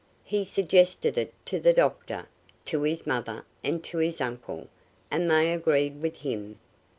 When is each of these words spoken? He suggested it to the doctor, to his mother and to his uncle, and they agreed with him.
He 0.23 0.43
suggested 0.43 1.15
it 1.15 1.31
to 1.45 1.59
the 1.59 1.73
doctor, 1.73 2.27
to 2.65 2.81
his 2.81 3.05
mother 3.05 3.45
and 3.63 3.83
to 3.83 3.99
his 3.99 4.19
uncle, 4.19 4.67
and 5.11 5.29
they 5.29 5.53
agreed 5.53 6.01
with 6.01 6.17
him. 6.17 6.57